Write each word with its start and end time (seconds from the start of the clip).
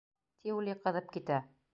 Тиули 0.47 0.73
ҡыҙып 0.87 1.13
китә: 1.17 1.39